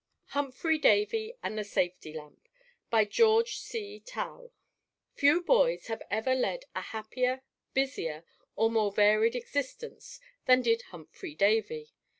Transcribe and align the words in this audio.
HUMPHRY 0.29 0.79
DAVY 0.79 1.33
AND 1.43 1.59
THE 1.59 1.63
SAFETY 1.63 2.13
LAMP 2.13 2.49
By 2.89 3.05
George 3.05 3.59
C. 3.59 3.99
Towle 3.99 4.51
Few 5.13 5.43
boys 5.43 5.85
have 5.89 6.01
ever 6.09 6.33
led 6.33 6.65
a 6.75 6.81
happier, 6.81 7.43
busier, 7.75 8.25
or 8.55 8.71
more 8.71 8.91
varied 8.91 9.35
existence 9.35 10.19
than 10.47 10.63
did 10.63 10.81
Humphry 10.89 11.35
Davy. 11.35 11.93